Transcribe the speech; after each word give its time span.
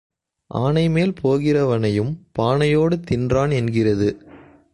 ஆனைமேல் 0.51 1.13
போகிறவனையும் 1.23 2.11
பானையோடு 2.39 2.99
தின்றான் 3.11 3.53
என்கிறது. 3.53 4.09